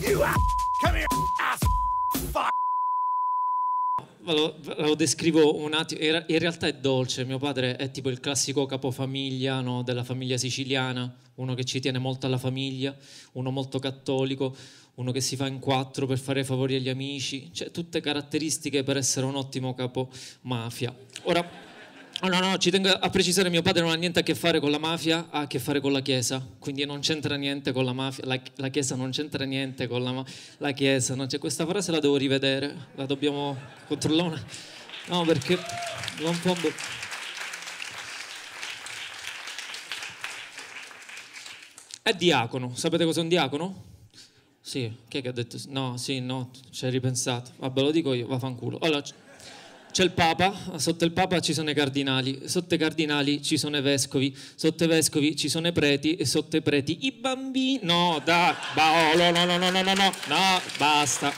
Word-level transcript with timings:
You 0.00 0.22
ass. 0.22 0.36
Come 0.80 0.98
here, 0.98 1.06
ass. 1.40 1.58
Fuck. 2.30 2.50
Lo, 4.24 4.56
lo 4.78 4.94
descrivo 4.94 5.56
un 5.56 5.72
attimo, 5.72 6.00
in 6.02 6.38
realtà 6.38 6.66
è 6.66 6.74
dolce, 6.74 7.24
mio 7.24 7.38
padre 7.38 7.76
è 7.76 7.90
tipo 7.90 8.10
il 8.10 8.20
classico 8.20 8.66
capofamiglia 8.66 9.60
no, 9.60 9.82
della 9.82 10.02
famiglia 10.04 10.36
siciliana, 10.36 11.16
uno 11.36 11.54
che 11.54 11.64
ci 11.64 11.80
tiene 11.80 11.98
molto 11.98 12.26
alla 12.26 12.38
famiglia, 12.38 12.94
uno 13.32 13.50
molto 13.50 13.78
cattolico, 13.78 14.54
uno 14.96 15.12
che 15.12 15.20
si 15.20 15.36
fa 15.36 15.46
in 15.46 15.60
quattro 15.60 16.06
per 16.06 16.18
fare 16.18 16.44
favori 16.44 16.74
agli 16.74 16.88
amici, 16.88 17.50
cioè 17.52 17.70
tutte 17.70 18.00
caratteristiche 18.00 18.82
per 18.82 18.96
essere 18.96 19.26
un 19.26 19.36
ottimo 19.36 19.74
capo 19.74 20.10
mafia. 20.42 20.94
Ora, 21.22 21.48
oh, 22.22 22.28
no, 22.28 22.40
no, 22.40 22.56
ci 22.58 22.70
tengo 22.70 22.88
a 22.88 23.10
precisare, 23.10 23.50
mio 23.50 23.62
padre 23.62 23.82
non 23.82 23.90
ha 23.90 23.94
niente 23.94 24.20
a 24.20 24.22
che 24.22 24.34
fare 24.34 24.60
con 24.60 24.70
la 24.70 24.78
mafia, 24.78 25.28
ha 25.30 25.40
a 25.40 25.46
che 25.46 25.58
fare 25.58 25.80
con 25.80 25.92
la 25.92 26.00
Chiesa, 26.00 26.44
quindi 26.58 26.84
non 26.84 27.00
c'entra 27.00 27.36
niente 27.36 27.72
con 27.72 27.84
la 27.84 27.92
mafia, 27.92 28.24
la, 28.26 28.40
la 28.56 28.68
Chiesa 28.68 28.94
non 28.94 29.10
c'entra 29.10 29.44
niente 29.44 29.86
con 29.86 30.02
la, 30.02 30.24
la 30.58 30.70
Chiesa, 30.72 31.14
non 31.14 31.26
c'è- 31.26 31.38
questa 31.38 31.66
frase 31.66 31.90
la 31.90 32.00
devo 32.00 32.16
rivedere, 32.16 32.88
la 32.94 33.06
dobbiamo 33.06 33.56
controllare. 33.86 34.42
No, 35.08 35.24
perché 35.24 35.58
non 36.20 36.34
fondo... 36.34 36.72
È 42.02 42.12
diacono, 42.12 42.72
sapete 42.74 43.04
cos'è 43.04 43.20
un 43.20 43.28
diacono? 43.28 43.84
Sì, 44.60 44.92
chi 45.08 45.18
è 45.18 45.22
che 45.22 45.28
ha 45.28 45.32
detto? 45.32 45.58
No, 45.68 45.96
sì, 45.96 46.18
no, 46.20 46.50
ci 46.70 46.84
hai 46.84 46.90
ripensato. 46.90 47.52
Vabbè, 47.56 47.82
lo 47.82 47.90
dico 47.92 48.12
io, 48.14 48.26
vaffanculo. 48.26 48.78
Allora, 48.80 49.02
c'è 49.96 50.04
il 50.04 50.10
Papa, 50.10 50.54
sotto 50.76 51.06
il 51.06 51.12
Papa 51.12 51.40
ci 51.40 51.54
sono 51.54 51.70
i 51.70 51.74
cardinali, 51.74 52.42
sotto 52.44 52.74
i 52.74 52.76
cardinali 52.76 53.42
ci 53.42 53.56
sono 53.56 53.78
i 53.78 53.80
vescovi, 53.80 54.36
sotto 54.54 54.84
i 54.84 54.86
vescovi 54.86 55.34
ci 55.34 55.48
sono 55.48 55.68
i 55.68 55.72
preti 55.72 56.16
e 56.16 56.26
sotto 56.26 56.58
i 56.58 56.60
preti 56.60 57.06
i 57.06 57.12
bambini. 57.12 57.78
No, 57.80 58.20
dai, 58.22 58.52
oh, 58.76 59.16
no, 59.16 59.30
no, 59.30 59.46
no, 59.46 59.56
no, 59.56 59.70
no, 59.70 59.82
no, 59.82 59.94
no, 59.94 60.60
basta. 60.76 61.32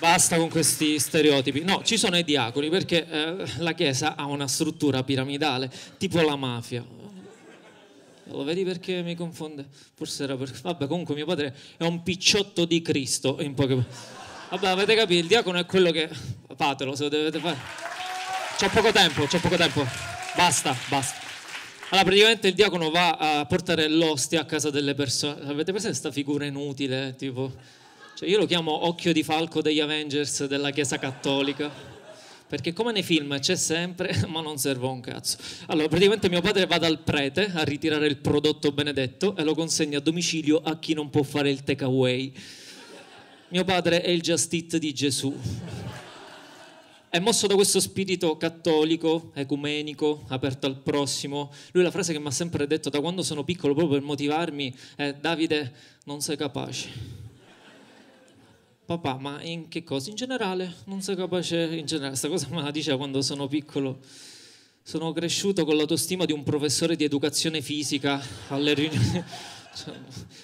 Basta 0.00 0.36
con 0.36 0.48
questi 0.48 0.98
stereotipi. 0.98 1.62
No, 1.62 1.84
ci 1.84 1.96
sono 1.96 2.18
i 2.18 2.24
diaconi 2.24 2.70
perché 2.70 3.06
eh, 3.08 3.44
la 3.58 3.72
Chiesa 3.74 4.16
ha 4.16 4.24
una 4.24 4.48
struttura 4.48 5.04
piramidale, 5.04 5.70
tipo 5.96 6.20
la 6.22 6.34
mafia. 6.34 6.84
Lo 8.24 8.42
vedi 8.42 8.64
perché 8.64 9.00
mi 9.02 9.14
confonde? 9.14 9.64
Forse 9.94 10.24
era 10.24 10.36
per... 10.36 10.50
Vabbè, 10.60 10.88
comunque 10.88 11.14
mio 11.14 11.24
padre 11.24 11.54
è 11.76 11.84
un 11.84 12.02
picciotto 12.02 12.64
di 12.64 12.82
Cristo, 12.82 13.40
in 13.40 13.54
poche 13.54 13.74
parole. 13.76 14.24
Vabbè, 14.48 14.68
avete 14.68 14.94
capito, 14.94 15.20
il 15.20 15.26
diacono 15.26 15.58
è 15.58 15.66
quello 15.66 15.90
che... 15.90 16.08
Fatelo 16.56 16.94
se 16.94 17.02
lo 17.04 17.08
dovete 17.08 17.38
fare. 17.38 17.56
C'è 18.56 18.70
poco 18.70 18.92
tempo, 18.92 19.26
c'è 19.26 19.40
poco 19.40 19.56
tempo. 19.56 19.84
Basta, 20.36 20.74
basta. 20.88 21.18
Allora, 21.90 22.06
praticamente 22.06 22.48
il 22.48 22.54
diacono 22.54 22.90
va 22.90 23.10
a 23.10 23.44
portare 23.44 23.88
l'ostia 23.88 24.42
a 24.42 24.44
casa 24.44 24.70
delle 24.70 24.94
persone. 24.94 25.40
Avete 25.42 25.72
presente 25.72 25.88
questa 25.88 26.10
figura 26.12 26.44
inutile? 26.44 27.14
Tipo... 27.18 27.52
Cioè, 28.16 28.28
io 28.28 28.38
lo 28.38 28.46
chiamo 28.46 28.86
occhio 28.86 29.12
di 29.12 29.22
falco 29.22 29.60
degli 29.60 29.80
Avengers 29.80 30.46
della 30.46 30.70
Chiesa 30.70 30.98
Cattolica. 30.98 31.70
Perché 32.48 32.72
come 32.72 32.92
nei 32.92 33.02
film 33.02 33.38
c'è 33.40 33.56
sempre, 33.56 34.14
ma 34.28 34.40
non 34.40 34.56
serve 34.58 34.86
un 34.86 35.00
cazzo. 35.00 35.36
Allora, 35.66 35.88
praticamente 35.88 36.28
mio 36.28 36.40
padre 36.40 36.66
va 36.66 36.78
dal 36.78 37.00
prete 37.00 37.50
a 37.52 37.64
ritirare 37.64 38.06
il 38.06 38.18
prodotto 38.18 38.70
benedetto 38.70 39.36
e 39.36 39.42
lo 39.42 39.54
consegna 39.54 39.98
a 39.98 40.00
domicilio 40.00 40.62
a 40.64 40.78
chi 40.78 40.94
non 40.94 41.10
può 41.10 41.24
fare 41.24 41.50
il 41.50 41.64
takeaway. 41.64 42.32
Mio 43.48 43.62
padre 43.62 44.02
è 44.02 44.10
il 44.10 44.22
just 44.22 44.52
eat 44.54 44.76
di 44.76 44.92
Gesù. 44.92 45.32
È 47.08 47.20
mosso 47.20 47.46
da 47.46 47.54
questo 47.54 47.78
spirito 47.78 48.36
cattolico, 48.36 49.30
ecumenico, 49.34 50.24
aperto 50.28 50.66
al 50.66 50.76
prossimo. 50.76 51.52
Lui 51.70 51.84
la 51.84 51.92
frase 51.92 52.12
che 52.12 52.18
mi 52.18 52.26
ha 52.26 52.32
sempre 52.32 52.66
detto 52.66 52.90
da 52.90 53.00
quando 53.00 53.22
sono 53.22 53.44
piccolo, 53.44 53.72
proprio 53.72 53.98
per 53.98 54.04
motivarmi, 54.04 54.74
è 54.96 55.14
Davide, 55.14 55.72
non 56.06 56.20
sei 56.20 56.36
capace. 56.36 56.88
Papà, 58.84 59.16
ma 59.18 59.40
in 59.42 59.68
che 59.68 59.84
cosa? 59.84 60.10
In 60.10 60.16
generale, 60.16 60.78
non 60.86 61.00
sei 61.00 61.14
capace 61.14 61.56
in 61.56 61.86
generale. 61.86 62.18
Questa 62.18 62.28
cosa 62.28 62.48
me 62.50 62.62
la 62.62 62.72
diceva 62.72 62.96
quando 62.96 63.22
sono 63.22 63.46
piccolo. 63.46 64.00
Sono 64.82 65.12
cresciuto 65.12 65.64
con 65.64 65.76
l'autostima 65.76 66.24
di 66.24 66.32
un 66.32 66.42
professore 66.42 66.96
di 66.96 67.04
educazione 67.04 67.62
fisica 67.62 68.20
alle 68.48 68.74
riunioni. 68.74 69.24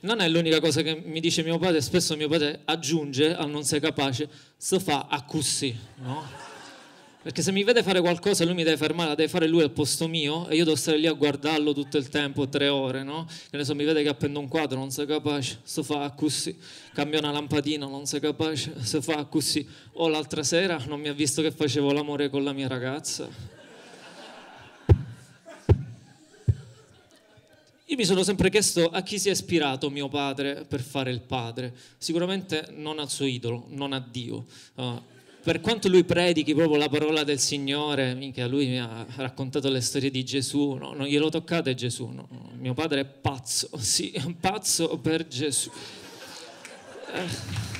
Non 0.00 0.20
è 0.20 0.28
l'unica 0.28 0.60
cosa 0.60 0.82
che 0.82 1.00
mi 1.04 1.20
dice 1.20 1.42
mio 1.42 1.58
padre, 1.58 1.80
spesso 1.80 2.16
mio 2.16 2.28
padre 2.28 2.60
aggiunge 2.64 3.34
al 3.34 3.50
non 3.50 3.64
sei 3.64 3.80
capace, 3.80 4.28
se 4.56 4.78
fa 4.80 5.06
a 5.08 5.22
così, 5.22 5.76
no? 5.96 6.46
Perché 7.20 7.42
se 7.42 7.52
mi 7.52 7.64
vede 7.64 7.82
fare 7.82 8.00
qualcosa 8.00 8.44
lui 8.44 8.54
mi 8.54 8.62
deve 8.62 8.76
fermare, 8.76 9.10
la 9.10 9.14
deve 9.14 9.28
fare 9.28 9.46
lui 9.46 9.60
al 9.60 9.70
posto 9.70 10.06
mio 10.06 10.48
e 10.48 10.54
io 10.54 10.64
devo 10.64 10.76
stare 10.76 10.96
lì 10.96 11.06
a 11.06 11.12
guardarlo 11.12 11.74
tutto 11.74 11.98
il 11.98 12.08
tempo, 12.08 12.48
tre 12.48 12.68
ore, 12.68 13.02
no? 13.02 13.26
Che 13.50 13.56
ne 13.56 13.64
so, 13.64 13.74
mi 13.74 13.84
vede 13.84 14.02
che 14.02 14.08
appendo 14.08 14.38
un 14.38 14.48
quadro, 14.48 14.78
non 14.78 14.90
sei 14.90 15.04
capace, 15.04 15.58
se 15.62 15.82
fa 15.82 16.08
così, 16.12 16.56
cambia 16.94 17.18
una 17.18 17.32
lampadina, 17.32 17.86
non 17.86 18.06
sei 18.06 18.20
capace, 18.20 18.72
se 18.82 19.02
fa 19.02 19.24
così. 19.24 19.66
O 19.94 20.08
l'altra 20.08 20.42
sera 20.42 20.80
non 20.86 21.00
mi 21.00 21.08
ha 21.08 21.12
visto 21.12 21.42
che 21.42 21.50
facevo 21.50 21.92
l'amore 21.92 22.30
con 22.30 22.44
la 22.44 22.52
mia 22.52 22.68
ragazza. 22.68 23.57
Io 27.90 27.96
mi 27.96 28.04
sono 28.04 28.22
sempre 28.22 28.50
chiesto 28.50 28.90
a 28.90 29.00
chi 29.00 29.18
si 29.18 29.30
è 29.30 29.32
ispirato 29.32 29.88
mio 29.88 30.08
padre 30.08 30.66
per 30.68 30.82
fare 30.82 31.10
il 31.10 31.22
padre. 31.22 31.74
Sicuramente 31.96 32.68
non 32.72 32.98
al 32.98 33.08
suo 33.08 33.24
idolo, 33.24 33.64
non 33.68 33.94
a 33.94 33.98
Dio. 33.98 34.44
Uh, 34.74 35.00
per 35.42 35.62
quanto 35.62 35.88
lui 35.88 36.04
predichi 36.04 36.54
proprio 36.54 36.76
la 36.76 36.90
parola 36.90 37.24
del 37.24 37.38
Signore, 37.38 38.12
minchia, 38.12 38.46
lui 38.46 38.66
mi 38.66 38.78
ha 38.78 39.06
raccontato 39.16 39.70
le 39.70 39.80
storie 39.80 40.10
di 40.10 40.22
Gesù, 40.22 40.72
no, 40.74 40.92
non 40.92 41.06
glielo 41.06 41.30
toccate 41.30 41.74
Gesù, 41.74 42.08
no. 42.08 42.28
mio 42.58 42.74
padre 42.74 43.00
è 43.00 43.04
pazzo, 43.06 43.70
sì, 43.80 44.10
è 44.10 44.22
pazzo 44.38 44.98
per 44.98 45.26
Gesù. 45.26 45.70
Eh. 47.14 47.77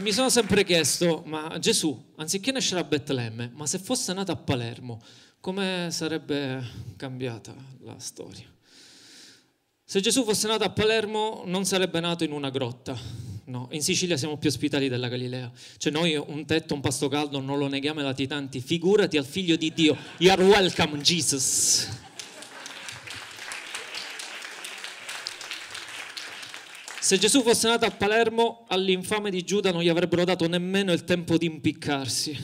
E 0.00 0.02
mi 0.02 0.12
sono 0.12 0.30
sempre 0.30 0.64
chiesto, 0.64 1.22
ma 1.26 1.58
Gesù, 1.58 2.12
anziché 2.16 2.50
nascere 2.52 2.80
a 2.80 2.84
Betlemme, 2.84 3.50
ma 3.52 3.66
se 3.66 3.78
fosse 3.78 4.14
nato 4.14 4.32
a 4.32 4.36
Palermo, 4.36 4.98
come 5.40 5.88
sarebbe 5.90 6.64
cambiata 6.96 7.54
la 7.82 7.98
storia? 7.98 8.46
Se 9.84 10.00
Gesù 10.00 10.24
fosse 10.24 10.46
nato 10.46 10.64
a 10.64 10.70
Palermo 10.70 11.42
non 11.44 11.66
sarebbe 11.66 12.00
nato 12.00 12.24
in 12.24 12.32
una 12.32 12.48
grotta. 12.48 12.96
No, 13.44 13.68
in 13.72 13.82
Sicilia 13.82 14.16
siamo 14.16 14.38
più 14.38 14.48
ospitali 14.48 14.88
della 14.88 15.08
Galilea. 15.08 15.52
Cioè 15.76 15.92
noi 15.92 16.16
un 16.16 16.46
tetto, 16.46 16.72
un 16.72 16.80
pasto 16.80 17.08
caldo 17.08 17.38
non 17.38 17.58
lo 17.58 17.66
neghiamo 17.66 18.00
ai 18.00 18.06
latitanti. 18.06 18.62
Figurati 18.62 19.18
al 19.18 19.26
figlio 19.26 19.56
di 19.56 19.70
Dio. 19.74 19.94
You 20.16 20.32
are 20.32 20.42
welcome, 20.42 20.98
Jesus. 21.02 21.86
Se 27.10 27.18
Gesù 27.18 27.42
fosse 27.42 27.66
nato 27.66 27.84
a 27.86 27.90
Palermo, 27.90 28.66
all'infame 28.68 29.30
di 29.30 29.42
Giuda 29.42 29.72
non 29.72 29.82
gli 29.82 29.88
avrebbero 29.88 30.22
dato 30.22 30.46
nemmeno 30.46 30.92
il 30.92 31.02
tempo 31.02 31.36
di 31.36 31.46
impiccarsi. 31.46 32.38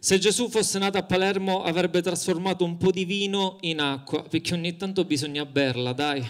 Se 0.00 0.18
Gesù 0.18 0.48
fosse 0.48 0.80
nato 0.80 0.98
a 0.98 1.04
Palermo 1.04 1.62
avrebbe 1.62 2.02
trasformato 2.02 2.64
un 2.64 2.76
po' 2.76 2.90
di 2.90 3.04
vino 3.04 3.58
in 3.60 3.78
acqua, 3.78 4.24
perché 4.24 4.54
ogni 4.54 4.76
tanto 4.76 5.04
bisogna 5.04 5.46
berla, 5.46 5.92
dai. 5.92 6.26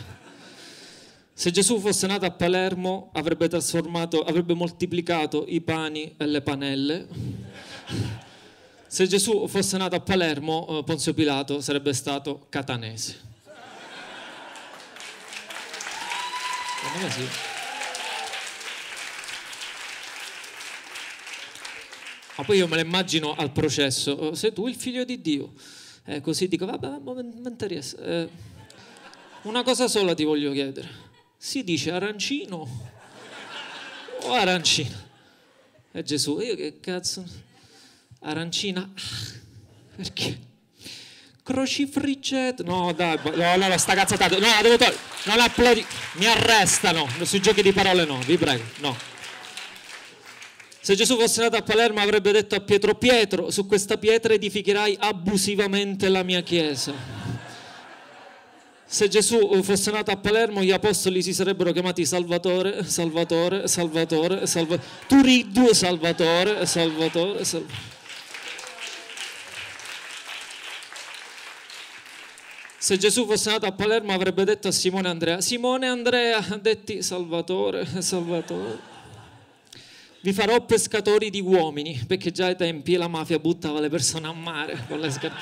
Se 1.32 1.50
Gesù 1.50 1.78
fosse 1.78 2.06
nato 2.06 2.26
a 2.26 2.32
Palermo 2.32 3.08
avrebbe 3.14 3.46
avrebbe 3.46 4.52
moltiplicato 4.52 5.46
i 5.48 5.62
pani 5.62 6.16
e 6.18 6.26
le 6.26 6.42
panelle. 6.42 7.06
Se 8.86 9.06
Gesù 9.06 9.46
fosse 9.48 9.78
nato 9.78 9.96
a 9.96 10.00
Palermo, 10.00 10.66
eh, 10.68 10.84
Ponzio 10.84 11.14
Pilato 11.14 11.62
sarebbe 11.62 11.94
stato 11.94 12.44
catanese. 12.50 13.32
Secondo 16.84 17.06
me 17.06 17.10
sì. 17.10 17.28
Ma 22.36 22.44
poi 22.44 22.58
io 22.58 22.66
me 22.66 22.74
lo 22.74 22.82
immagino 22.82 23.34
al 23.34 23.52
processo, 23.52 24.10
oh, 24.12 24.34
sei 24.34 24.52
tu 24.52 24.66
il 24.66 24.74
figlio 24.74 25.04
di 25.04 25.20
Dio. 25.20 25.52
Eh, 26.04 26.20
così 26.20 26.46
dico, 26.46 26.66
vabbè, 26.66 26.98
momento 26.98 27.64
eh, 27.66 28.28
una 29.42 29.62
cosa 29.62 29.88
sola 29.88 30.14
ti 30.14 30.24
voglio 30.24 30.52
chiedere. 30.52 31.12
Si 31.38 31.64
dice 31.64 31.90
arancino 31.90 32.68
o 34.22 34.32
arancina? 34.32 35.02
E 35.92 36.02
Gesù, 36.02 36.38
io 36.40 36.54
che 36.56 36.80
cazzo? 36.80 37.24
Arancina? 38.20 38.82
Ah, 38.82 39.00
Perché? 39.96 40.52
Crocifriggetto? 41.44 42.62
No, 42.62 42.92
dai, 42.94 43.18
no, 43.22 43.56
no, 43.56 43.68
no, 43.68 43.76
sta 43.76 43.94
cazzatata. 43.94 44.38
No, 44.38 44.48
devo 44.62 44.78
togliere. 44.78 44.96
Non 45.24 45.40
applaudi. 45.40 45.84
Mi 46.14 46.24
arrestano. 46.24 47.06
Sui 47.22 47.40
giochi 47.40 47.60
di 47.60 47.70
parole 47.70 48.06
no, 48.06 48.18
vi 48.20 48.38
prego, 48.38 48.64
no. 48.78 48.96
Se 50.80 50.94
Gesù 50.94 51.18
fosse 51.18 51.42
nato 51.42 51.56
a 51.56 51.62
Palermo 51.62 52.00
avrebbe 52.00 52.32
detto 52.32 52.54
a 52.54 52.60
Pietro, 52.60 52.94
Pietro, 52.94 53.50
su 53.50 53.66
questa 53.66 53.98
pietra 53.98 54.32
edificherai 54.32 54.96
abusivamente 54.98 56.08
la 56.08 56.22
mia 56.22 56.40
chiesa. 56.40 56.94
Se 58.86 59.08
Gesù 59.08 59.62
fosse 59.62 59.90
nato 59.90 60.10
a 60.12 60.16
Palermo 60.16 60.62
gli 60.62 60.72
apostoli 60.72 61.22
si 61.22 61.34
sarebbero 61.34 61.72
chiamati 61.72 62.06
Salvatore, 62.06 62.84
Salvatore, 62.84 63.68
Salvatore, 63.68 64.46
Salvatore, 64.46 64.82
Turiddu, 65.08 65.74
Salvatore, 65.74 66.64
Salvatore, 66.64 67.44
Salvatore. 67.44 67.93
Se 72.84 72.98
Gesù 72.98 73.24
fosse 73.24 73.48
nato 73.48 73.64
a 73.64 73.72
Palermo 73.72 74.12
avrebbe 74.12 74.44
detto 74.44 74.68
a 74.68 74.70
Simone 74.70 75.08
Andrea, 75.08 75.40
Simone 75.40 75.88
Andrea, 75.88 76.38
detti 76.60 77.02
Salvatore, 77.02 77.86
Salvatore. 78.02 78.78
Vi 80.20 80.32
farò 80.34 80.62
pescatori 80.66 81.30
di 81.30 81.40
uomini, 81.40 82.04
perché 82.06 82.30
già 82.30 82.44
ai 82.44 82.56
tempi 82.56 82.96
la 82.96 83.08
mafia 83.08 83.38
buttava 83.38 83.80
le 83.80 83.88
persone 83.88 84.26
a 84.26 84.34
mare 84.34 84.84
con 84.86 85.00
le 85.00 85.10
scarpe. 85.10 85.40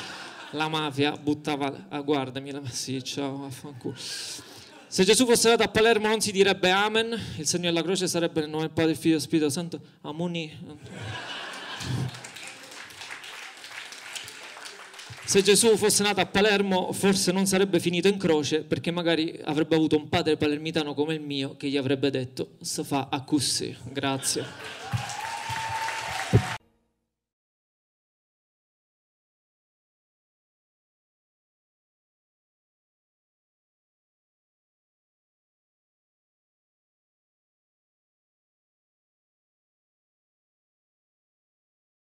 La 0.51 0.69
mafia 0.69 1.17
buttava, 1.17 1.87
ah, 1.89 2.01
guardami, 2.01 2.53
la... 2.53 2.61
sì, 2.71 3.03
ciao, 3.03 3.47
affanculo. 3.47 3.97
Se 3.97 5.03
Gesù 5.03 5.27
fosse 5.27 5.49
nato 5.49 5.65
a 5.65 5.69
Palermo 5.69 6.07
non 6.07 6.21
si 6.21 6.31
direbbe 6.31 6.71
Amen, 6.71 7.21
il 7.39 7.47
segno 7.49 7.65
della 7.65 7.83
croce 7.83 8.07
sarebbe 8.07 8.43
nel 8.43 8.51
nome 8.51 8.67
del 8.67 8.71
Padre, 8.71 8.93
del 8.93 9.01
Figlio 9.01 9.17
e 9.17 9.19
dello 9.19 9.29
Spirito 9.29 9.51
Santo, 9.51 9.81
Amoni. 10.03 10.59
Se 15.33 15.41
Gesù 15.41 15.79
fosse 15.79 16.03
nato 16.03 16.21
a 16.21 16.27
Palermo 16.27 16.93
forse 16.93 17.33
non 17.33 17.47
sarebbe 17.47 17.81
finito 17.81 18.07
in 18.07 18.19
croce 18.19 18.65
perché 18.65 18.91
magari 18.91 19.41
avrebbe 19.45 19.75
avuto 19.75 19.97
un 19.97 20.11
padre 20.11 20.37
palermitano 20.37 20.93
come 20.93 21.15
il 21.15 21.23
mio 21.23 21.57
che 21.57 21.71
gli 21.71 21.79
avrebbe 21.79 22.11
detto, 22.11 22.57
si 22.61 22.83
a 23.09 23.23
così, 23.25 23.75
grazie. 23.83 24.45